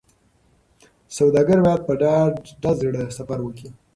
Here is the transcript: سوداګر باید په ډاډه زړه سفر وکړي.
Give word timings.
سوداګر 1.17 1.57
باید 1.65 1.81
په 1.87 1.93
ډاډه 2.01 2.71
زړه 2.79 3.03
سفر 3.17 3.39
وکړي. 3.43 3.69